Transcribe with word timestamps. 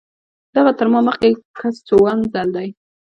دغه 0.55 0.71
تر 0.77 0.87
ما 0.91 0.99
مخکې 1.07 1.27
کس 1.59 1.75
څووم 1.87 2.19
ځل 2.33 2.47
دی. 2.55 2.69